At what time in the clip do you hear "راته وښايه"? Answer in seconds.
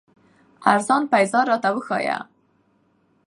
1.51-2.17